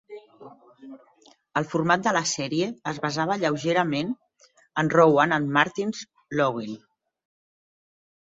El 1.59 1.65
format 1.73 2.05
de 2.07 2.13
la 2.15 2.23
sèrie 2.31 2.69
es 2.91 2.99
basava 3.03 3.37
lleugerament 3.43 4.09
en 4.83 4.89
Rowan 4.95 5.37
and 5.37 5.53
Martin's 5.59 6.01
Laugh-In. 6.41 6.73